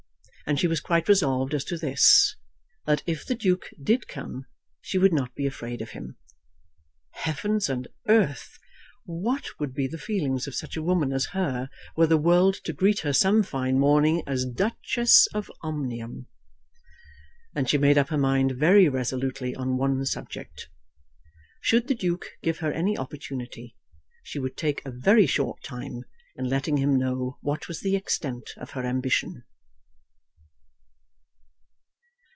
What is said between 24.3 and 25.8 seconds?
would take a very short